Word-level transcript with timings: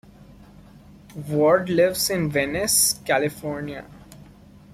Ward 1.15 1.69
lives 1.69 2.09
in 2.09 2.31
Venice, 2.31 2.99
California. 3.05 3.85